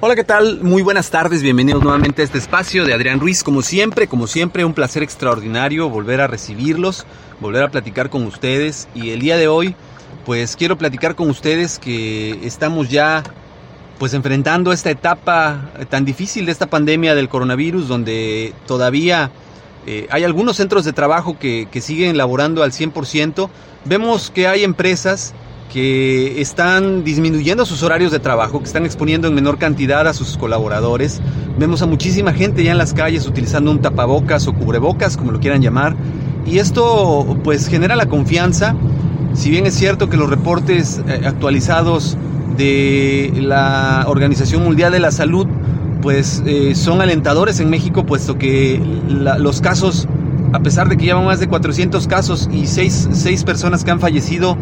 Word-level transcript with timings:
Hola, 0.00 0.14
¿qué 0.14 0.24
tal? 0.24 0.60
Muy 0.62 0.80
buenas 0.80 1.10
tardes, 1.10 1.42
bienvenidos 1.42 1.82
nuevamente 1.82 2.22
a 2.22 2.24
este 2.24 2.38
espacio 2.38 2.86
de 2.86 2.94
Adrián 2.94 3.20
Ruiz. 3.20 3.44
Como 3.44 3.60
siempre, 3.60 4.06
como 4.06 4.26
siempre, 4.26 4.64
un 4.64 4.72
placer 4.72 5.02
extraordinario 5.02 5.90
volver 5.90 6.22
a 6.22 6.26
recibirlos, 6.28 7.04
volver 7.40 7.64
a 7.64 7.70
platicar 7.70 8.08
con 8.08 8.24
ustedes. 8.24 8.88
Y 8.94 9.10
el 9.10 9.20
día 9.20 9.36
de 9.36 9.48
hoy, 9.48 9.74
pues 10.24 10.56
quiero 10.56 10.78
platicar 10.78 11.14
con 11.14 11.28
ustedes 11.28 11.78
que 11.78 12.46
estamos 12.46 12.88
ya 12.88 13.22
pues 13.98 14.14
enfrentando 14.14 14.72
esta 14.72 14.90
etapa 14.90 15.70
tan 15.90 16.06
difícil 16.06 16.46
de 16.46 16.52
esta 16.52 16.68
pandemia 16.68 17.14
del 17.14 17.28
coronavirus, 17.28 17.86
donde 17.86 18.54
todavía 18.66 19.30
eh, 19.86 20.06
hay 20.10 20.24
algunos 20.24 20.56
centros 20.56 20.84
de 20.84 20.92
trabajo 20.92 21.38
que, 21.38 21.68
siguen 21.82 22.16
laborando 22.16 22.62
al 22.62 22.72
100%. 22.72 23.50
Vemos 23.84 24.30
que 24.30 24.46
hay 24.46 24.64
empresas 24.64 25.34
que 25.72 26.40
están 26.40 27.04
disminuyendo 27.04 27.66
sus 27.66 27.82
horarios 27.82 28.12
de 28.12 28.18
trabajo, 28.18 28.58
que 28.60 28.64
están 28.64 28.86
exponiendo 28.86 29.28
en 29.28 29.34
menor 29.34 29.58
cantidad 29.58 30.06
a 30.06 30.14
sus 30.14 30.36
colaboradores. 30.36 31.20
Vemos 31.58 31.82
a 31.82 31.86
muchísima 31.86 32.32
gente 32.32 32.64
ya 32.64 32.72
en 32.72 32.78
las 32.78 32.94
calles 32.94 33.26
utilizando 33.26 33.70
un 33.70 33.80
tapabocas 33.80 34.46
o 34.46 34.54
cubrebocas, 34.54 35.16
como 35.16 35.32
lo 35.32 35.40
quieran 35.40 35.62
llamar. 35.62 35.94
Y 36.46 36.58
esto 36.58 37.38
pues 37.44 37.68
genera 37.68 37.96
la 37.96 38.06
confianza. 38.06 38.74
Si 39.34 39.50
bien 39.50 39.66
es 39.66 39.74
cierto 39.74 40.08
que 40.08 40.16
los 40.16 40.30
reportes 40.30 41.02
eh, 41.06 41.20
actualizados 41.26 42.16
de 42.56 43.32
la 43.36 44.04
Organización 44.08 44.64
Mundial 44.64 44.92
de 44.92 45.00
la 45.00 45.10
Salud 45.10 45.46
pues 46.00 46.42
eh, 46.46 46.74
son 46.74 47.00
alentadores 47.00 47.60
en 47.60 47.70
México, 47.70 48.06
puesto 48.06 48.38
que 48.38 48.80
los 49.08 49.60
casos, 49.60 50.06
a 50.52 50.60
pesar 50.60 50.88
de 50.88 50.96
que 50.96 51.06
llevan 51.06 51.24
más 51.24 51.40
de 51.40 51.48
400 51.48 52.06
casos 52.06 52.48
y 52.52 52.66
6, 52.66 53.08
6 53.12 53.44
personas 53.44 53.84
que 53.84 53.90
han 53.90 54.00
fallecido, 54.00 54.56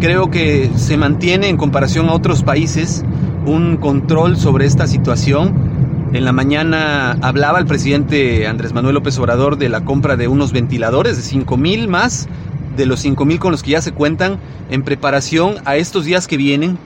creo 0.00 0.30
que 0.30 0.70
se 0.76 0.96
mantiene 0.96 1.48
en 1.48 1.56
comparación 1.56 2.08
a 2.08 2.14
otros 2.14 2.42
países 2.42 3.04
un 3.44 3.76
control 3.76 4.36
sobre 4.36 4.64
esta 4.64 4.86
situación. 4.86 6.10
En 6.14 6.24
la 6.24 6.32
mañana 6.32 7.12
hablaba 7.20 7.58
el 7.58 7.66
presidente 7.66 8.46
Andrés 8.48 8.72
Manuel 8.72 8.94
López 8.94 9.18
Obrador 9.18 9.58
de 9.58 9.68
la 9.68 9.84
compra 9.84 10.16
de 10.16 10.26
unos 10.26 10.52
ventiladores 10.52 11.16
de 11.16 11.22
5 11.22 11.56
mil 11.56 11.86
más 11.86 12.28
de 12.76 12.86
los 12.86 13.00
5 13.00 13.24
mil 13.26 13.38
con 13.38 13.52
los 13.52 13.62
que 13.62 13.72
ya 13.72 13.82
se 13.82 13.92
cuentan 13.92 14.38
en 14.70 14.82
preparación 14.82 15.56
a 15.66 15.76
estos 15.76 16.06
días 16.06 16.26
que 16.26 16.36
vienen, 16.36 16.78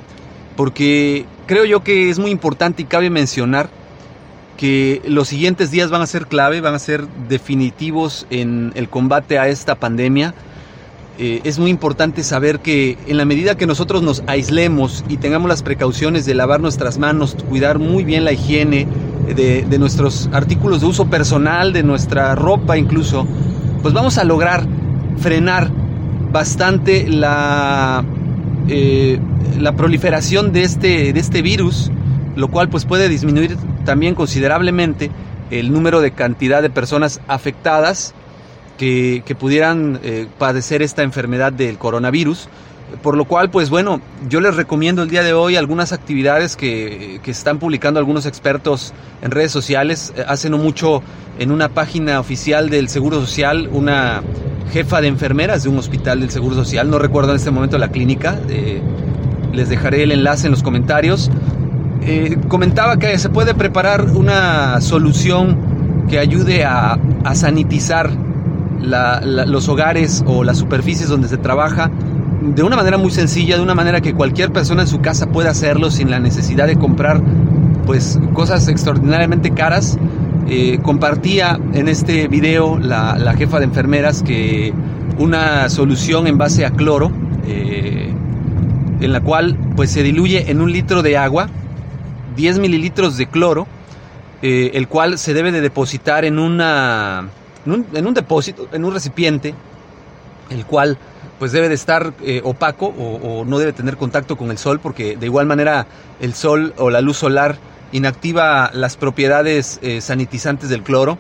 porque 0.56 1.24
creo 1.47 1.64
yo 1.64 1.84
que 1.84 2.10
es 2.10 2.19
muy 2.19 2.30
importante 2.30 2.82
y 2.82 2.86
cabe 2.86 3.10
mencionar 3.10 3.69
que 4.56 5.03
los 5.06 5.28
siguientes 5.28 5.70
días 5.70 5.91
van 5.91 6.03
a 6.03 6.06
ser 6.06 6.26
clave, 6.26 6.60
van 6.60 6.74
a 6.74 6.78
ser 6.78 7.06
definitivos 7.28 8.26
en 8.30 8.72
el 8.74 8.88
combate 8.88 9.38
a 9.38 9.48
esta 9.48 9.76
pandemia 9.76 10.34
eh, 11.16 11.41
es 11.44 11.60
muy 11.60 11.70
importante 11.70 12.25
saber 12.25 12.58
que 12.58 12.98
en 13.06 13.16
la 13.16 13.25
medida 13.25 13.56
que 13.56 13.66
nosotros 13.66 14.02
nos 14.02 14.25
aislemos 14.26 15.04
y 15.08 15.19
tengamos 15.19 15.48
las 15.48 15.62
precauciones 15.62 16.26
de 16.26 16.34
lavar 16.34 16.60
nuestras 16.60 16.98
manos, 16.98 17.36
cuidar 17.48 17.78
muy 17.78 18.02
bien 18.02 18.25
la 18.25 18.32
higiene 18.32 18.88
de, 19.32 19.78
nuestros 19.78 20.28
artículos 20.32 20.80
de 20.80 20.86
uso 20.86 21.06
personal, 21.06 21.72
de 21.72 21.84
nuestra 21.84 22.34
ropa 22.34 22.76
incluso, 22.76 23.28
pues 23.80 23.94
vamos 23.94 24.19
a 24.19 24.24
lograr 24.24 24.66
frenar 25.19 25.70
bastante 26.32 27.08
la, 27.08 28.04
eh, 28.69 29.20
la 29.60 29.72
proliferación 29.76 30.53
de 30.53 30.64
este, 30.64 31.12
de 31.12 31.20
este 31.20 31.42
virus, 31.42 31.92
lo 32.34 32.48
cual 32.48 32.69
pues 32.69 32.86
puede 32.86 33.08
disminuir 33.08 33.56
también 33.84 34.16
considerablemente 34.16 35.12
el 35.53 35.70
número 35.70 36.00
de 36.00 36.10
cantidad 36.10 36.60
de 36.60 36.70
personas 36.70 37.20
afectadas 37.28 38.14
que, 38.78 39.36
pudieran 39.38 40.00
eh, 40.02 40.26
padecer 40.38 40.82
esta 40.82 41.02
enfermedad 41.02 41.52
del 41.52 41.78
coronavirus. 41.78 42.48
Por 43.02 43.16
lo 43.16 43.24
cual, 43.24 43.50
pues 43.50 43.70
bueno, 43.70 44.00
yo 44.28 44.40
les 44.40 44.54
recomiendo 44.54 45.02
el 45.02 45.10
día 45.10 45.24
de 45.24 45.32
hoy 45.32 45.56
algunas 45.56 45.92
actividades 45.92 46.54
que, 46.54 47.18
que 47.24 47.30
están 47.30 47.58
publicando 47.58 47.98
algunos 47.98 48.24
expertos 48.26 48.92
en 49.22 49.30
redes 49.30 49.50
sociales. 49.50 50.12
Eh, 50.16 50.24
hace 50.26 50.48
no 50.50 50.58
mucho 50.58 51.02
en 51.38 51.50
una 51.50 51.70
página 51.70 52.20
oficial 52.20 52.70
del 52.70 52.88
Seguro 52.88 53.20
Social, 53.20 53.68
una 53.72 54.22
jefa 54.72 55.00
de 55.00 55.08
enfermeras 55.08 55.64
de 55.64 55.70
un 55.70 55.78
hospital 55.78 56.20
del 56.20 56.30
Seguro 56.30 56.54
Social, 56.54 56.88
no 56.88 56.98
recuerdo 56.98 57.30
en 57.30 57.36
este 57.36 57.50
momento 57.50 57.78
la 57.78 57.88
clínica, 57.88 58.38
eh, 58.48 58.80
les 59.52 59.68
dejaré 59.68 60.02
el 60.04 60.12
enlace 60.12 60.46
en 60.46 60.52
los 60.52 60.62
comentarios, 60.62 61.30
comentaba 62.48 62.98
que 62.98 63.16
se 63.18 63.30
puede 63.30 63.54
preparar 63.54 64.02
una 64.10 64.80
solución 64.82 66.04
que 66.08 66.18
ayude 66.18 66.64
a, 66.64 66.98
a 67.24 67.34
sanitizar 67.34 68.10
los 68.84 69.69
hogares 69.69 70.25
o 70.27 70.45
las 70.45 70.59
superficies 70.59 71.09
donde 71.09 71.28
se 71.28 71.37
trabaja 71.37 71.91
de 72.41 72.62
una 72.62 72.77
manera 72.77 72.99
muy 72.99 73.11
sencilla, 73.11 73.56
de 73.56 73.62
una 73.62 73.75
manera 73.75 74.00
que 74.00 74.15
cualquier 74.15 74.53
persona 74.53 74.83
en 74.83 74.89
su 74.89 75.00
casa 75.00 75.27
pueda 75.27 75.50
hacerlo 75.50 75.91
sin 75.91 76.11
la 76.11 76.21
necesidad 76.21 76.67
de 76.67 76.77
comprar 76.77 77.22
pues 77.87 78.19
cosas 78.33 78.69
extraordinariamente 78.69 79.50
caras. 79.50 79.99
Eh, 80.47 80.78
compartía 80.83 81.59
en 81.72 81.89
este 81.89 82.28
video 82.28 82.78
la, 82.78 83.34
jefa 83.37 83.59
de 83.59 83.65
enfermeras 83.65 84.22
que 84.22 84.75
una 85.19 85.71
solución 85.71 86.27
en 86.27 86.37
base 86.37 86.66
a 86.66 86.71
cloro, 86.71 87.11
eh, 87.47 88.12
en 89.01 89.12
la 89.12 89.21
cual 89.21 89.56
pues 89.75 89.91
se 89.91 90.03
diluye 90.03 90.51
en 90.51 90.61
un 90.61 90.71
litro 90.71 91.03
de 91.03 91.16
agua 91.16 91.49
10 92.37 92.59
mililitros 92.59 93.16
de 93.16 93.27
cloro, 93.27 93.66
eh, 94.42 94.72
el 94.75 94.89
cual 94.89 95.19
se 95.19 95.33
debe 95.33 95.53
de 95.53 95.60
depositar 95.60 96.25
en 96.25 96.39
una 96.39 97.28
en 97.66 98.07
un, 98.07 98.15
depósito, 98.15 98.69
en 98.72 98.84
un 98.84 98.93
recipiente, 98.93 99.55
el 100.51 100.66
cual 100.66 100.99
pues 101.39 101.53
debe 101.53 101.69
de 101.69 101.75
estar 101.75 102.13
eh, 102.22 102.41
opaco 102.45 102.87
o, 102.87 103.45
no 103.45 103.59
debe 103.59 103.72
tener 103.72 103.97
contacto 103.97 104.37
con 104.37 104.51
el 104.51 104.59
sol 104.59 104.81
porque 104.81 105.16
de 105.16 105.27
igual 105.27 105.47
manera 105.47 105.87
el 106.21 106.34
sol 106.34 106.75
o 106.78 106.91
la 106.91 107.01
luz 107.01 107.16
solar 107.16 107.57
inactiva 107.93 108.71
las 108.72 108.97
propiedades 108.97 109.78
eh, 109.83 110.01
sanitizantes 110.01 110.69
del 110.69 110.83
cloro. 110.83 111.19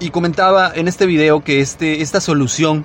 Y 0.00 0.10
comentaba 0.10 0.72
en 0.74 0.88
este 0.88 1.06
video 1.06 1.44
que 1.44 1.60
este, 1.60 2.02
esta 2.02 2.20
solución 2.20 2.84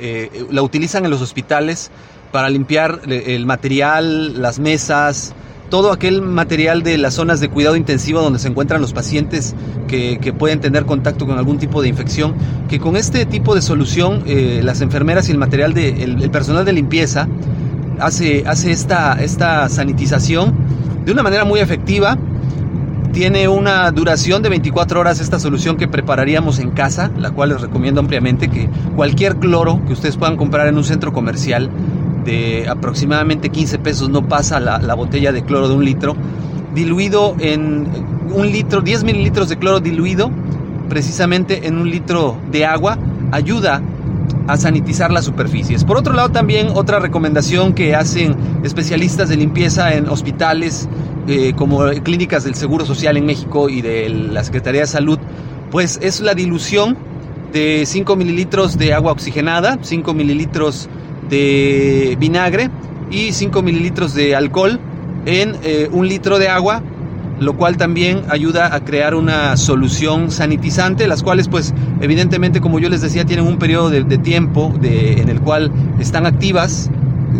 eh, 0.00 0.46
la 0.50 0.62
utilizan 0.62 1.04
en 1.04 1.10
los 1.10 1.20
hospitales 1.20 1.90
para 2.32 2.48
limpiar 2.48 3.00
el 3.06 3.46
material, 3.46 4.40
las 4.40 4.58
mesas, 4.58 5.34
todo 5.68 5.92
aquel 5.92 6.22
material 6.22 6.82
de 6.82 6.98
las 6.98 7.14
zonas 7.14 7.40
de 7.40 7.48
cuidado 7.48 7.76
intensivo 7.76 8.20
donde 8.20 8.38
se 8.38 8.48
encuentran 8.48 8.80
los 8.80 8.92
pacientes 8.92 9.54
que, 9.88 10.34
pueden 10.36 10.60
tener 10.60 10.84
contacto 10.84 11.26
con 11.26 11.38
algún 11.38 11.58
tipo 11.58 11.80
de 11.82 11.88
infección, 11.88 12.34
que 12.68 12.78
con 12.78 12.96
este 12.96 13.26
tipo 13.26 13.54
de 13.54 13.62
solución 13.62 14.22
eh, 14.26 14.60
las 14.62 14.80
enfermeras 14.80 15.28
y 15.28 15.32
el 15.32 15.38
material 15.38 15.72
de 15.72 16.02
el, 16.02 16.30
personal 16.30 16.64
de 16.64 16.72
limpieza 16.72 17.28
hace, 17.98 18.44
hace 18.46 18.72
esta, 18.72 19.14
esta 19.14 19.68
sanitización 19.68 20.54
de 21.04 21.12
una 21.12 21.22
manera 21.22 21.44
muy 21.44 21.60
efectiva. 21.60 22.18
Tiene 23.12 23.48
una 23.48 23.90
duración 23.92 24.42
de 24.42 24.50
24 24.50 25.00
horas 25.00 25.20
esta 25.20 25.38
solución 25.38 25.78
que 25.78 25.88
prepararíamos 25.88 26.58
en 26.58 26.72
casa, 26.72 27.10
la 27.16 27.30
cual 27.30 27.48
les 27.48 27.62
recomiendo 27.62 27.98
ampliamente 28.00 28.48
que 28.48 28.68
cualquier 28.94 29.36
cloro 29.36 29.82
que 29.86 29.94
ustedes 29.94 30.18
puedan 30.18 30.36
comprar 30.36 30.66
en 30.66 30.76
un 30.76 30.84
centro 30.84 31.14
comercial 31.14 31.70
de 32.26 32.68
aproximadamente 32.68 33.48
15 33.48 33.78
pesos 33.78 34.10
no 34.10 34.28
pasa 34.28 34.60
la, 34.60 34.78
la 34.78 34.94
botella 34.94 35.32
de 35.32 35.42
cloro 35.42 35.68
de 35.68 35.74
un 35.74 35.84
litro, 35.84 36.14
diluido 36.74 37.34
en 37.38 37.86
un 38.34 38.50
litro, 38.50 38.82
10 38.82 39.04
mililitros 39.04 39.48
de 39.48 39.56
cloro 39.56 39.80
diluido 39.80 40.30
precisamente 40.88 41.66
en 41.66 41.78
un 41.78 41.90
litro 41.90 42.36
de 42.50 42.66
agua, 42.66 42.98
ayuda 43.32 43.82
a 44.46 44.56
sanitizar 44.56 45.10
las 45.10 45.24
superficies. 45.24 45.84
Por 45.84 45.96
otro 45.96 46.12
lado, 46.12 46.30
también 46.30 46.68
otra 46.74 46.98
recomendación 46.98 47.74
que 47.74 47.94
hacen 47.94 48.36
especialistas 48.62 49.28
de 49.28 49.36
limpieza 49.36 49.94
en 49.94 50.08
hospitales 50.08 50.88
eh, 51.26 51.52
como 51.56 51.80
clínicas 52.04 52.44
del 52.44 52.54
Seguro 52.54 52.84
Social 52.84 53.16
en 53.16 53.26
México 53.26 53.68
y 53.68 53.82
de 53.82 54.08
la 54.08 54.44
Secretaría 54.44 54.82
de 54.82 54.86
Salud, 54.86 55.18
pues 55.70 55.98
es 56.02 56.20
la 56.20 56.34
dilución 56.34 56.96
de 57.52 57.84
5 57.86 58.16
mililitros 58.16 58.78
de 58.78 58.94
agua 58.94 59.12
oxigenada, 59.12 59.78
5 59.80 60.14
mililitros 60.14 60.88
de 61.28 62.16
vinagre 62.18 62.70
y 63.10 63.32
5 63.32 63.62
mililitros 63.62 64.14
de 64.14 64.34
alcohol 64.34 64.80
en 65.26 65.56
eh, 65.62 65.88
un 65.92 66.08
litro 66.08 66.38
de 66.38 66.48
agua 66.48 66.82
lo 67.38 67.56
cual 67.56 67.76
también 67.76 68.22
ayuda 68.28 68.74
a 68.74 68.80
crear 68.80 69.14
una 69.14 69.56
solución 69.56 70.30
sanitizante, 70.30 71.06
las 71.06 71.22
cuales 71.22 71.48
pues 71.48 71.74
evidentemente 72.00 72.60
como 72.60 72.78
yo 72.78 72.88
les 72.88 73.02
decía 73.02 73.24
tienen 73.24 73.46
un 73.46 73.58
periodo 73.58 73.90
de, 73.90 74.04
tiempo 74.18 74.72
en 74.82 75.28
el 75.28 75.40
cual 75.40 75.70
están 75.98 76.24
activas, 76.26 76.90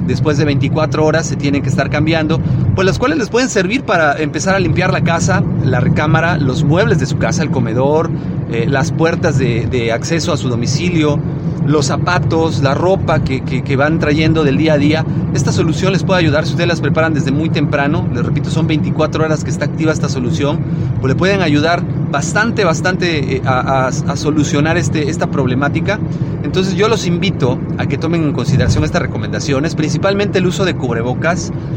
después 0.07 0.37
de 0.37 0.45
24 0.45 1.05
horas 1.05 1.27
se 1.27 1.37
tienen 1.37 1.63
que 1.63 1.71
estar 1.71 1.89
cambiando, 1.89 2.39
pues 2.75 2.85
las 2.85 2.99
cuales 2.99 3.19
les 3.19 3.31
pueden 3.31 3.49
servir 3.49 3.85
para 3.85 4.19
empezar 4.19 4.55
a 4.55 4.61
limpiar 4.61 4.93
la 4.93 5.03
casa, 5.03 5.43
la 5.65 5.81
recámara, 5.81 6.37
los 6.37 6.65
muebles 6.65 6.99
de 6.99 7.07
su 7.07 7.17
casa, 7.17 7.43
el 7.43 7.51
comedor, 7.51 8.11
eh, 8.53 8.67
las 8.69 8.93
puertas 8.93 9.39
de 9.39 9.93
acceso 9.93 10.33
a 10.33 10.37
su 10.37 10.49
domicilio, 10.49 11.19
los 11.67 11.87
zapatos, 11.87 12.63
la 12.63 12.75
ropa 12.75 13.23
que, 13.23 13.43
que, 13.43 13.77
van 13.77 13.99
trayendo 13.99 14.45
del 14.45 14.57
día 14.57 14.75
a 14.75 14.79
día. 14.79 15.05
Esta 15.35 15.53
solución 15.53 15.93
les 15.93 16.03
puede 16.03 16.21
ayudar 16.21 16.45
si 16.45 16.53
ustedes 16.53 16.69
las 16.69 16.81
preparan 16.81 17.15
desde 17.15 17.33
muy 17.33 17.51
temprano. 17.51 18.09
Les 18.13 18.25
repito, 18.25 18.51
son 18.51 18.67
24 18.67 19.25
horas 19.25 19.45
que 19.45 19.51
está 19.51 19.65
activa 19.65 19.93
esta 19.93 20.09
solución. 20.09 20.61
Pues 21.01 21.13
le 21.13 21.15
pueden 21.15 21.43
ayudar 21.43 21.83
bastante, 22.11 22.65
bastante 22.65 23.37
eh, 23.37 23.43
a, 23.45 23.89
a, 23.89 24.17
solucionar 24.17 24.77
este, 24.77 25.11
esta 25.11 25.31
problemática. 25.31 25.99
Entonces 26.43 26.75
yo 26.75 26.89
los 26.89 27.07
invito 27.07 27.59
a 27.79 27.87
que 27.87 27.99
tomen 27.99 28.23
en 28.23 28.33
consideración 28.33 28.85
estas 28.85 29.03
recomendaciones, 29.03 29.75
principalmente 29.75 30.39
el 30.39 30.47
uso 30.47 30.65
de 30.65 30.75
cubrebocas, 30.75 31.53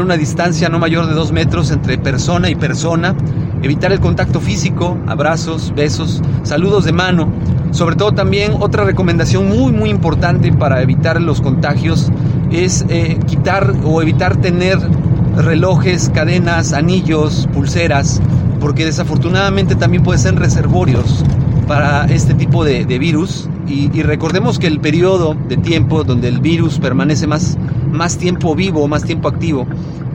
Una 0.00 0.16
distancia 0.16 0.70
no 0.70 0.78
mayor 0.78 1.06
de 1.06 1.12
2 1.12 1.30
metros 1.32 1.70
entre 1.70 1.98
persona 1.98 2.48
y 2.48 2.54
persona. 2.54 3.14
Evitar 3.62 3.92
el 3.92 4.00
contacto 4.00 4.40
físico, 4.40 4.96
abrazos, 5.06 5.74
besos, 5.74 6.22
saludos 6.42 6.86
de 6.86 6.92
mano. 6.92 7.30
Sobre 7.70 7.96
todo 7.96 8.12
también 8.12 8.54
otra 8.60 8.84
recomendación 8.84 9.48
muy 9.48 9.72
muy 9.72 9.90
importante 9.90 10.52
para 10.52 10.80
evitar 10.80 11.20
los 11.20 11.42
contagios 11.42 12.10
es 12.50 12.86
eh, 12.88 13.18
quitar 13.26 13.74
o 13.84 14.00
evitar 14.00 14.36
tener 14.36 14.78
relojes, 15.36 16.10
cadenas, 16.14 16.72
anillos, 16.72 17.46
pulseras, 17.52 18.22
porque 18.58 18.86
desafortunadamente 18.86 19.74
también 19.74 20.02
pueden 20.02 20.20
ser 20.20 20.34
reservorios 20.36 21.24
para 21.68 22.06
este 22.06 22.32
tipo 22.32 22.64
de, 22.64 22.84
virus. 22.98 23.50
Y, 23.68 23.88
recordemos 24.02 24.58
que 24.58 24.66
el 24.66 24.80
periodo 24.80 25.36
de 25.48 25.56
tiempo 25.56 26.04
donde 26.04 26.28
el 26.28 26.40
virus 26.40 26.78
permanece 26.78 27.26
más, 27.26 27.56
más 27.92 28.18
tiempo 28.18 28.54
vivo, 28.54 28.88
más 28.88 29.04
tiempo 29.04 29.28
activo, 29.28 29.66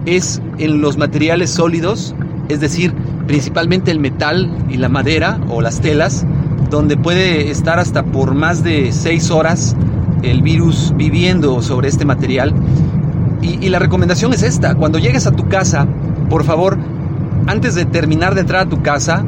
es 0.05 0.41
en 0.57 0.81
los 0.81 0.97
materiales 0.97 1.51
sólidos, 1.51 2.15
es 2.49 2.59
decir, 2.59 2.93
principalmente 3.27 3.91
el 3.91 3.99
metal 3.99 4.49
y 4.69 4.77
la 4.77 4.89
madera 4.89 5.39
o 5.49 5.61
las 5.61 5.81
telas, 5.81 6.25
donde 6.69 6.97
puede 6.97 7.51
estar 7.51 7.79
hasta 7.79 8.03
por 8.03 8.33
más 8.33 8.63
de 8.63 8.91
seis 8.91 9.31
horas 9.31 9.75
el 10.23 10.41
virus 10.41 10.93
viviendo 10.95 11.61
sobre 11.61 11.89
este 11.89 12.05
material. 12.05 12.53
Y, 13.41 13.69
la 13.69 13.79
recomendación 13.79 14.33
es 14.33 14.43
esta, 14.43 14.75
cuando 14.75 14.97
llegues 14.97 15.27
a 15.27 15.31
tu 15.31 15.47
casa, 15.47 15.87
por 16.29 16.43
favor, 16.43 16.77
antes 17.45 17.75
de 17.75 17.85
terminar 17.85 18.33
de 18.33 18.41
entrar 18.41 18.65
a 18.65 18.69
tu 18.69 18.81
casa, 18.81 19.23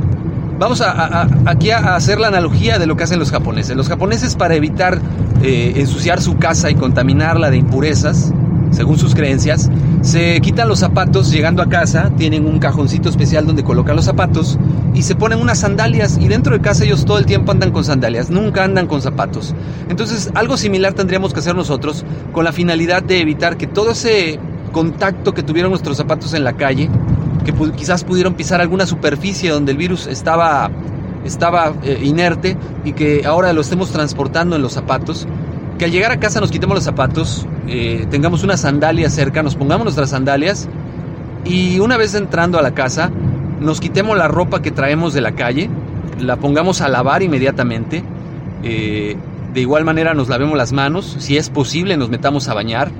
vamos 0.57 0.81
a, 0.81 1.27
aquí 1.45 1.69
a 1.69 1.95
hacer 1.95 2.19
la 2.19 2.27
analogía 2.27 2.79
de 2.79 2.87
lo 2.87 2.97
que 2.97 3.03
hacen 3.03 3.19
los 3.19 3.31
japoneses. 3.31 3.77
Los 3.77 3.87
japoneses 3.87 4.35
para 4.35 4.55
evitar 4.55 4.99
eh, 5.41 5.73
ensuciar 5.77 6.21
su 6.21 6.37
casa 6.37 6.69
y 6.69 6.75
contaminarla 6.75 7.49
de 7.49 7.57
impurezas, 7.57 8.33
según 8.71 8.97
sus 8.97 9.15
creencias, 9.15 9.69
se 10.01 10.39
quitan 10.41 10.67
los 10.67 10.79
zapatos 10.79 11.31
llegando 11.31 11.61
a 11.61 11.69
casa, 11.69 12.11
tienen 12.17 12.45
un 12.45 12.59
cajoncito 12.59 13.09
especial 13.09 13.45
donde 13.45 13.63
colocan 13.63 13.95
los 13.95 14.05
zapatos 14.05 14.57
y 14.93 15.01
se 15.01 15.15
ponen 15.15 15.39
unas 15.39 15.59
sandalias 15.59 16.17
y 16.19 16.27
dentro 16.27 16.53
de 16.53 16.61
casa 16.61 16.85
ellos 16.85 17.05
todo 17.05 17.17
el 17.17 17.25
tiempo 17.25 17.51
andan 17.51 17.71
con 17.71 17.83
sandalias, 17.83 18.29
nunca 18.29 18.63
andan 18.63 18.87
con 18.87 19.01
zapatos. 19.01 19.55
Entonces 19.89 20.29
algo 20.35 20.57
similar 20.57 20.93
tendríamos 20.93 21.33
que 21.33 21.39
hacer 21.39 21.55
nosotros 21.55 22.05
con 22.31 22.43
la 22.43 22.51
finalidad 22.51 23.03
de 23.03 23.21
evitar 23.21 23.57
que 23.57 23.67
todo 23.67 23.91
ese 23.91 24.39
contacto 24.71 25.33
que 25.33 25.43
tuvieron 25.43 25.71
nuestros 25.71 25.97
zapatos 25.97 26.33
en 26.33 26.43
la 26.43 26.53
calle, 26.53 26.89
que 27.43 27.53
quizás 27.71 28.03
pudieron 28.03 28.35
pisar 28.35 28.61
alguna 28.61 28.85
superficie 28.85 29.49
donde 29.49 29.71
el 29.71 29.77
virus 29.77 30.07
estaba, 30.07 30.69
estaba 31.25 31.73
eh, 31.83 31.99
inerte 32.03 32.57
y 32.83 32.93
que 32.93 33.25
ahora 33.25 33.53
lo 33.53 33.61
estemos 33.61 33.91
transportando 33.91 34.55
en 34.55 34.61
los 34.61 34.73
zapatos, 34.73 35.27
que 35.77 35.85
al 35.85 35.91
llegar 35.91 36.11
a 36.11 36.19
casa 36.19 36.39
nos 36.39 36.51
quitemos 36.51 36.75
los 36.75 36.83
zapatos, 36.83 37.47
eh, 37.67 38.05
tengamos 38.09 38.43
una 38.43 38.57
sandalia 38.57 39.09
cerca, 39.09 39.43
nos 39.43 39.55
pongamos 39.55 39.85
nuestras 39.85 40.09
sandalias 40.09 40.67
y 41.45 41.79
una 41.79 41.97
vez 41.97 42.15
entrando 42.15 42.59
a 42.59 42.61
la 42.61 42.73
casa, 42.73 43.11
nos 43.59 43.79
quitemos 43.79 44.17
la 44.17 44.27
ropa 44.27 44.61
que 44.61 44.71
traemos 44.71 45.13
de 45.13 45.21
la 45.21 45.33
calle, 45.33 45.69
la 46.19 46.37
pongamos 46.37 46.81
a 46.81 46.89
lavar 46.89 47.23
inmediatamente, 47.23 48.03
eh, 48.63 49.15
de 49.53 49.61
igual 49.61 49.85
manera 49.85 50.13
nos 50.13 50.29
lavemos 50.29 50.57
las 50.57 50.73
manos, 50.73 51.15
si 51.19 51.37
es 51.37 51.49
posible 51.49 51.97
nos 51.97 52.09
metamos 52.09 52.49
a 52.49 52.53
bañar 52.53 52.91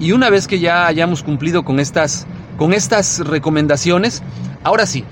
y 0.00 0.12
una 0.12 0.28
vez 0.28 0.46
que 0.46 0.58
ya 0.58 0.86
hayamos 0.86 1.22
cumplido 1.22 1.64
con 1.64 1.78
estas, 1.80 2.26
con 2.56 2.72
estas 2.72 3.20
recomendaciones, 3.20 4.22
ahora 4.62 4.86
sí, 4.86 5.04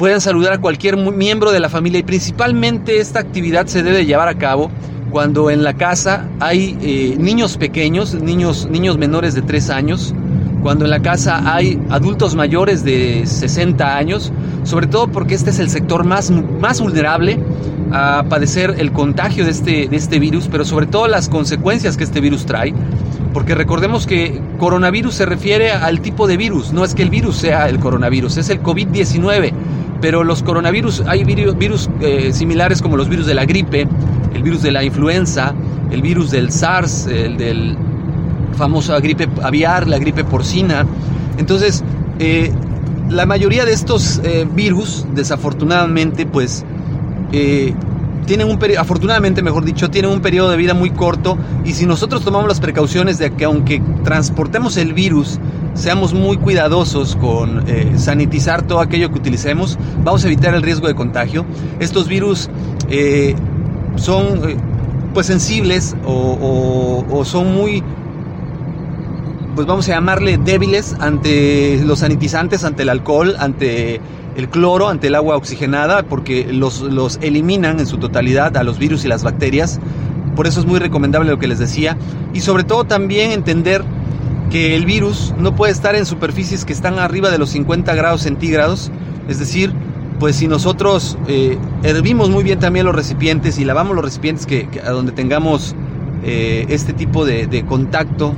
pueden 0.00 0.22
saludar 0.22 0.54
a 0.54 0.58
cualquier 0.58 0.96
miembro 0.96 1.52
de 1.52 1.60
la 1.60 1.68
familia. 1.68 1.98
Y 1.98 2.02
principalmente 2.02 3.00
esta 3.00 3.20
actividad 3.20 3.66
se 3.66 3.82
debe 3.82 4.06
llevar 4.06 4.28
a 4.28 4.34
cabo 4.38 4.70
cuando 5.10 5.50
en 5.50 5.62
la 5.62 5.74
casa 5.74 6.26
hay 6.40 6.74
eh, 6.80 7.16
niños 7.18 7.58
pequeños, 7.58 8.14
niños, 8.14 8.66
niños 8.70 8.96
menores 8.96 9.34
de 9.34 9.42
3 9.42 9.68
años, 9.68 10.14
cuando 10.62 10.86
en 10.86 10.90
la 10.90 11.02
casa 11.02 11.54
hay 11.54 11.78
adultos 11.90 12.34
mayores 12.34 12.82
de 12.82 13.26
60 13.26 13.98
años, 13.98 14.32
sobre 14.64 14.86
todo 14.86 15.08
porque 15.08 15.34
este 15.34 15.50
es 15.50 15.58
el 15.58 15.68
sector 15.68 16.04
más, 16.04 16.30
más 16.30 16.80
vulnerable 16.80 17.38
a 17.92 18.24
padecer 18.26 18.76
el 18.78 18.92
contagio 18.92 19.44
de 19.44 19.50
este, 19.50 19.86
de 19.86 19.96
este 19.96 20.18
virus, 20.18 20.48
pero 20.50 20.64
sobre 20.64 20.86
todo 20.86 21.08
las 21.08 21.28
consecuencias 21.28 21.98
que 21.98 22.04
este 22.04 22.22
virus 22.22 22.46
trae, 22.46 22.72
porque 23.34 23.54
recordemos 23.54 24.06
que 24.06 24.40
coronavirus 24.58 25.14
se 25.14 25.26
refiere 25.26 25.72
al 25.72 26.00
tipo 26.00 26.26
de 26.26 26.38
virus, 26.38 26.72
no 26.72 26.86
es 26.86 26.94
que 26.94 27.02
el 27.02 27.10
virus 27.10 27.36
sea 27.36 27.68
el 27.68 27.78
coronavirus, 27.78 28.38
es 28.38 28.48
el 28.48 28.62
COVID-19, 28.62 29.52
pero 30.00 30.24
los 30.24 30.42
coronavirus, 30.42 31.02
hay 31.06 31.24
virus, 31.24 31.90
eh, 32.00 32.32
similares 32.32 32.82
como 32.82 32.96
los 32.96 33.08
virus 33.08 33.26
de 33.26 33.34
la 33.34 33.44
gripe, 33.44 33.86
el 34.34 34.42
virus 34.42 34.62
de 34.62 34.70
la 34.70 34.82
influenza, 34.84 35.54
el 35.90 36.02
virus 36.02 36.30
del 36.30 36.50
SARS, 36.50 37.06
el 37.06 37.36
del 37.36 37.76
famosa 38.56 38.98
gripe 39.00 39.28
aviar, 39.42 39.88
la 39.88 39.98
gripe 39.98 40.24
porcina. 40.24 40.86
Entonces, 41.38 41.82
eh, 42.18 42.52
la 43.08 43.26
mayoría 43.26 43.64
de 43.64 43.72
estos 43.72 44.20
eh, 44.22 44.46
virus, 44.54 45.06
desafortunadamente, 45.14 46.26
pues 46.26 46.64
eh, 47.32 47.74
tienen 48.26 48.48
un 48.48 48.58
afortunadamente, 48.78 49.42
mejor 49.42 49.64
dicho, 49.64 49.90
tienen 49.90 50.10
un 50.12 50.20
periodo 50.20 50.50
de 50.50 50.56
vida 50.56 50.74
muy 50.74 50.90
corto 50.90 51.36
y 51.64 51.72
si 51.72 51.86
nosotros 51.86 52.22
tomamos 52.22 52.48
las 52.48 52.60
precauciones 52.60 53.18
de 53.18 53.32
que 53.32 53.44
aunque 53.44 53.82
transportemos 54.04 54.76
el 54.76 54.92
virus, 54.92 55.40
seamos 55.74 56.12
muy 56.12 56.36
cuidadosos 56.36 57.16
con 57.16 57.64
sanitizar 57.96 58.62
todo 58.62 58.80
aquello 58.80 59.10
que 59.10 59.18
utilicemos, 59.18 59.78
vamos 60.04 60.24
a 60.24 60.26
evitar 60.26 60.54
el 60.54 60.62
riesgo 60.62 60.88
de 60.88 60.94
contagio. 60.94 61.44
Estos 61.78 62.08
virus 62.08 62.50
son 63.96 64.40
pues 65.14 65.26
sensibles 65.26 65.96
o 66.04 67.22
son 67.24 67.54
muy 67.54 67.82
pues 69.54 69.66
vamos 69.66 69.88
a 69.88 69.92
llamarle 69.92 70.38
débiles 70.38 70.96
ante 71.00 71.80
los 71.84 71.98
sanitizantes, 72.00 72.64
ante 72.64 72.82
el 72.82 72.88
alcohol, 72.88 73.34
ante 73.38 74.00
el 74.36 74.48
cloro, 74.48 74.88
ante 74.88 75.08
el 75.08 75.14
agua 75.14 75.36
oxigenada, 75.36 76.02
porque 76.04 76.50
los, 76.52 76.80
los 76.80 77.18
eliminan 77.20 77.80
en 77.80 77.86
su 77.86 77.98
totalidad 77.98 78.56
a 78.56 78.62
los 78.62 78.78
virus 78.78 79.04
y 79.04 79.08
las 79.08 79.22
bacterias. 79.22 79.80
Por 80.36 80.46
eso 80.46 80.60
es 80.60 80.66
muy 80.66 80.78
recomendable 80.78 81.30
lo 81.30 81.38
que 81.38 81.48
les 81.48 81.58
decía. 81.58 81.96
Y 82.32 82.40
sobre 82.40 82.64
todo 82.64 82.84
también 82.84 83.32
entender 83.32 83.84
que 84.50 84.74
el 84.74 84.84
virus 84.84 85.32
no 85.38 85.54
puede 85.54 85.72
estar 85.72 85.94
en 85.94 86.04
superficies 86.04 86.64
que 86.64 86.72
están 86.72 86.98
arriba 86.98 87.30
de 87.30 87.38
los 87.38 87.50
50 87.50 87.94
grados 87.94 88.22
centígrados. 88.22 88.90
Es 89.28 89.38
decir, 89.38 89.72
pues 90.18 90.36
si 90.36 90.48
nosotros 90.48 91.16
eh, 91.28 91.56
hervimos 91.82 92.30
muy 92.30 92.44
bien 92.44 92.58
también 92.58 92.84
los 92.84 92.94
recipientes 92.94 93.58
y 93.58 93.64
lavamos 93.64 93.94
los 93.94 94.04
recipientes 94.04 94.46
que, 94.46 94.68
a 94.84 94.90
donde 94.90 95.12
tengamos 95.12 95.74
eh, 96.24 96.66
este 96.68 96.92
tipo 96.92 97.24
de, 97.24 97.64
contacto 97.66 98.34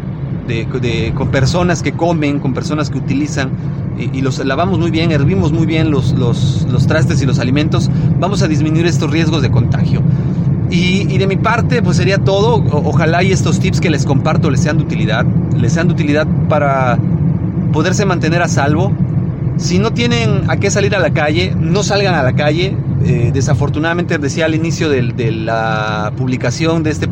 de, 0.46 1.12
con 1.14 1.30
personas 1.30 1.82
que 1.82 1.92
comen, 1.92 2.38
con 2.38 2.52
personas 2.52 2.90
que 2.90 2.98
utilizan 2.98 3.50
y, 3.98 4.20
los 4.20 4.38
lavamos 4.44 4.78
muy 4.78 4.90
bien, 4.90 5.12
hervimos 5.12 5.52
muy 5.52 5.66
bien 5.66 5.90
los, 5.90 6.12
los, 6.12 6.66
los, 6.70 6.86
trastes 6.86 7.22
y 7.22 7.26
los 7.26 7.38
alimentos, 7.38 7.90
vamos 8.18 8.42
a 8.42 8.48
disminuir 8.48 8.86
estos 8.86 9.10
riesgos 9.10 9.42
de 9.42 9.50
contagio. 9.50 10.02
Y, 10.72 11.06
y 11.12 11.18
de 11.18 11.26
mi 11.26 11.36
parte, 11.36 11.82
pues 11.82 11.98
sería 11.98 12.18
todo. 12.18 12.64
ojalá 12.72 13.22
y 13.22 13.30
estos 13.30 13.60
tips 13.60 13.80
que 13.80 13.90
les 13.90 14.06
comparto 14.06 14.50
les 14.50 14.60
sean 14.60 14.78
de 14.78 14.84
utilidad, 14.84 15.26
les 15.56 15.74
sean 15.74 15.86
de 15.86 15.92
utilidad 15.92 16.26
para 16.48 16.98
poderse 17.72 18.06
mantener 18.06 18.40
a 18.40 18.48
salvo. 18.48 18.90
Si 19.58 19.78
no 19.78 19.92
tienen 19.92 20.44
a 20.48 20.56
qué 20.56 20.70
salir 20.70 20.96
a 20.96 20.98
la 20.98 21.10
calle, 21.10 21.54
no 21.54 21.82
salgan 21.82 22.14
a 22.14 22.22
la 22.22 22.32
calle. 22.32 22.74
Eh, 23.04 23.30
desafortunadamente 23.34 24.16
decía 24.16 24.46
al 24.46 24.54
inicio 24.54 24.88
de, 24.88 25.02
de 25.12 25.30
la 25.30 26.12
publicación 26.16 26.82
de 26.82 26.90
este 26.90 27.11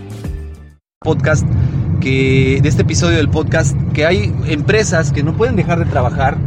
podcast 1.03 1.47
que 1.99 2.59
de 2.61 2.69
este 2.69 2.83
episodio 2.83 3.17
del 3.17 3.27
podcast 3.27 3.75
que 3.91 4.05
hay 4.05 4.31
empresas 4.45 5.11
que 5.11 5.23
no 5.23 5.33
pueden 5.33 5.55
dejar 5.55 5.79
de 5.79 5.85
trabajar 5.85 6.37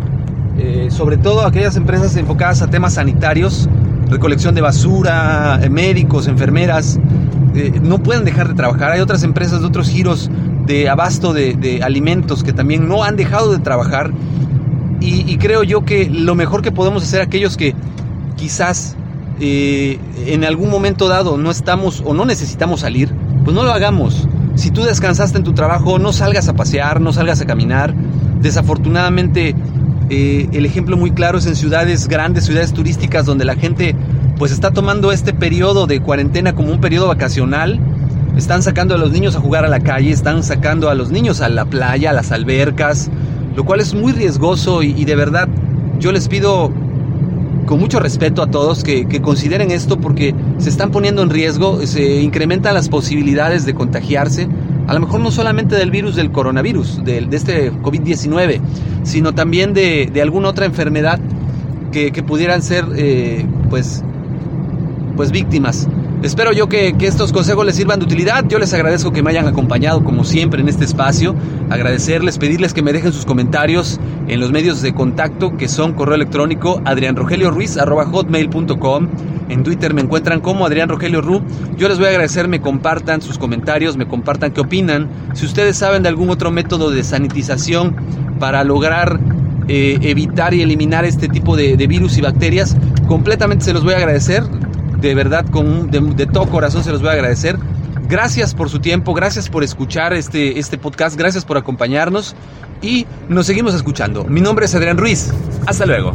eh, 0.57 0.91
sobre 0.93 1.17
todo 1.17 1.45
aquellas 1.45 1.75
empresas 1.75 2.17
enfocadas 2.17 2.63
a 2.63 2.69
temas 2.69 2.95
sanitarios 2.95 3.69
recolección 4.09 4.55
de 4.55 4.61
basura 4.61 5.59
eh, 5.61 5.69
médicos 5.71 6.29
enfermeras 6.29 7.01
eh, 7.57 7.81
no 7.83 8.01
pueden 8.01 8.25
dejar 8.25 8.47
de 8.47 8.55
trabajar. 8.55 8.93
Hay 8.93 9.01
otras 9.01 9.25
empresas 9.25 9.61
de 9.61 9.67
otros 9.67 9.89
giros 9.89 10.31
de 10.67 10.89
abasto 10.89 11.33
de, 11.33 11.81
alimentos 11.83 12.45
que 12.45 12.53
también 12.53 12.87
no 12.87 13.03
han 13.03 13.17
dejado 13.17 13.51
de 13.51 13.59
trabajar. 13.59 14.13
Y, 15.01 15.29
y, 15.29 15.37
creo 15.39 15.65
yo 15.65 15.85
que 15.85 16.09
lo 16.09 16.37
mejor 16.37 16.63
que 16.63 16.71
podemos 16.71 17.03
hacer 17.03 17.23
aquellos 17.23 17.57
que 17.57 17.75
quizás 18.37 18.97
en 19.41 20.45
algún 20.45 20.71
momento 20.71 21.09
dado 21.09 21.39
no 21.39 21.51
estamos 21.51 22.05
o 22.07 22.15
no 22.15 22.25
necesitamos 22.25 22.81
salir 22.83 23.13
pues 23.45 23.55
no 23.55 23.65
lo 23.65 23.73
hagamos 23.73 24.29
si 24.55 24.71
tú 24.71 24.83
descansaste 24.83 25.39
en 25.39 25.45
tu 25.45 25.53
trabajo, 25.53 25.99
no 25.99 26.13
salgas 26.13 26.49
a 26.49 26.55
pasear, 26.55 27.01
no 27.01 27.13
salgas 27.13 27.41
a 27.41 27.47
caminar. 27.47 27.95
Desafortunadamente, 28.41 29.55
eh, 30.11 30.49
el 30.53 30.67
ejemplo 30.67 30.97
muy 30.97 31.11
claro 31.11 31.39
es 31.39 31.47
en 31.47 31.57
ciudades 31.57 32.09
grandes, 32.09 32.45
ciudades 32.45 32.73
turísticas, 32.73 33.27
donde 33.27 33.45
la 33.45 33.57
gente 33.57 33.97
pues 34.39 34.53
está 34.53 34.71
tomando 34.71 35.13
este 35.13 35.33
periodo 35.33 35.87
de 35.87 36.01
cuarentena 36.01 36.55
como 36.55 36.73
un 36.73 36.81
periodo 36.81 37.09
vacacional. 37.09 37.81
Están 38.37 38.63
sacando 38.63 38.95
a 38.95 38.99
los 38.99 39.13
niños 39.13 39.37
a 39.37 39.41
jugar 39.41 39.65
a 39.65 39.69
la 39.69 39.81
calle, 39.81 40.11
están 40.11 40.43
sacando 40.43 40.91
a 40.91 40.95
los 40.95 41.11
niños 41.11 41.41
a 41.41 41.49
la 41.49 41.65
playa, 41.65 42.11
a 42.11 42.13
las 42.13 42.33
albercas, 42.33 43.11
lo 43.55 43.65
cual 43.65 43.81
es 43.81 43.95
muy 43.95 44.13
riesgoso 44.13 44.83
y 44.83 45.05
de 45.05 45.15
verdad 45.15 45.49
yo 46.01 46.11
les 46.11 46.29
pido 46.29 46.73
con 47.67 47.81
mucho 47.81 48.01
respeto 48.01 48.43
a 48.43 48.47
todos 48.51 48.83
que, 48.85 49.05
consideren 49.23 49.71
esto 49.71 49.99
porque 49.99 50.35
se 50.59 50.69
están 50.69 50.91
poniendo 50.91 51.23
en 51.23 51.31
riesgo, 51.31 51.87
se 51.87 52.21
incrementan 52.21 52.75
las 52.75 52.89
posibilidades 52.89 53.65
de 53.65 53.75
contagiarse, 53.75 54.49
a 54.87 54.95
lo 54.95 55.01
mejor 55.01 55.21
no 55.21 55.31
solamente 55.31 55.77
del 55.77 55.91
virus 55.91 56.17
del 56.17 56.31
coronavirus, 56.31 57.05
de, 57.05 57.27
este 57.33 57.73
COVID-19, 57.73 58.61
sino 59.03 59.35
también 59.35 59.73
de, 59.73 60.11
alguna 60.21 60.49
otra 60.49 60.67
enfermedad 60.67 61.19
que, 61.93 62.11
pudieran 62.23 62.63
ser 62.63 62.85
eh, 62.97 63.47
pues, 63.71 64.03
pues 65.17 65.31
víctimas. 65.31 65.89
Espero 66.25 66.53
yo 66.53 66.69
que, 66.71 66.97
estos 67.01 67.33
consejos 67.35 67.67
les 67.67 67.77
sirvan 67.77 67.99
de 67.99 68.07
utilidad. 68.07 68.47
Yo 68.49 68.59
les 68.59 68.73
agradezco 68.73 69.13
que 69.13 69.23
me 69.23 69.29
hayan 69.29 69.47
acompañado 69.47 70.03
como 70.03 70.25
siempre 70.25 70.63
en 70.63 70.71
este 70.71 70.87
espacio. 70.87 71.35
Agradecerles, 71.69 72.39
pedirles 72.39 72.73
que 72.73 72.81
me 72.81 72.95
dejen 72.95 73.13
sus 73.13 73.27
comentarios 73.27 74.01
en 74.27 74.41
los 74.41 74.51
medios 74.51 74.81
de 74.81 74.95
contacto 74.95 75.59
que 75.59 75.69
son 75.69 75.93
correo 75.93 76.15
electrónico 76.15 76.81
adrianrogelioruiz.com. 76.87 79.09
En 79.51 79.63
Twitter 79.65 79.93
me 79.93 80.01
encuentran 80.01 80.41
como 80.41 80.65
Adrián 80.65 80.89
Rogelio 80.89 81.21
Ru. 81.21 81.43
Yo 81.77 81.91
les 81.91 81.99
voy 81.99 82.07
a 82.07 82.11
agradecer, 82.13 82.49
me 82.49 82.63
compartan 82.63 83.21
sus 83.21 83.37
comentarios, 83.37 83.99
me 83.99 84.09
compartan 84.09 84.53
qué 84.53 84.63
opinan. 84.63 85.11
Si 85.35 85.45
ustedes 85.45 85.77
saben 85.77 86.03
de 86.03 86.09
algún 86.09 86.31
otro 86.31 86.51
método 86.51 86.91
de 86.91 87.05
sanitización 87.05 87.97
para 88.41 88.65
lograr 88.65 89.21
eh, 89.69 89.99
evitar 90.01 90.55
y 90.55 90.63
eliminar 90.63 91.05
este 91.05 91.29
tipo 91.29 91.55
de 91.55 91.77
virus 91.87 92.17
y 92.17 92.23
bacterias, 92.23 92.79
completamente 93.09 93.67
se 93.67 93.75
los 93.75 93.85
voy 93.85 93.93
a 93.93 93.99
agradecer 93.99 94.43
de 95.05 95.15
verdad 95.15 95.45
con 95.51 95.91
de, 95.91 96.27
todo 96.27 96.47
corazón 96.47 96.83
se 96.83 96.91
los 96.91 97.01
voy 97.01 97.11
a 97.11 97.13
agradecer. 97.13 97.57
Gracias 98.09 98.55
por 98.55 98.69
su 98.69 98.81
tiempo, 98.81 99.15
gracias 99.15 99.49
por 99.49 99.63
escuchar 99.65 100.13
este, 100.13 100.59
este 100.59 100.79
podcast, 100.79 101.17
gracias 101.17 101.45
por 101.45 101.57
acompañarnos 101.57 102.35
y 102.83 103.07
nos 103.29 103.47
seguimos 103.47 103.75
escuchando. 103.75 104.25
Mi 104.25 104.41
nombre 104.41 104.67
es 104.67 104.75
Adrián 104.75 104.99
Ruiz. 104.99 105.33
Hasta 105.67 105.87
luego. 105.87 106.15